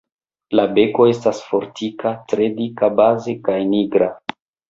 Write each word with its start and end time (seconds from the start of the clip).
La 0.59 0.63
beko 0.77 1.05
estas 1.09 1.41
fortika, 1.49 2.13
tre 2.33 2.47
dika 2.61 2.91
baze 3.03 3.37
kaj 3.49 3.61
nigra. 3.77 4.09